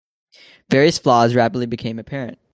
Various 0.71 0.97
flaws 0.97 1.35
rapidly 1.35 1.67
became 1.67 1.99
apparent. 1.99 2.39